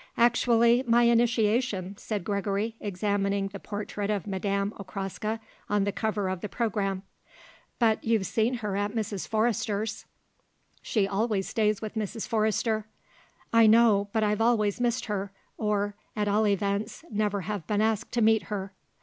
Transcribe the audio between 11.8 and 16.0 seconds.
with Mrs. Forrester." "I know; but I've always missed her, or,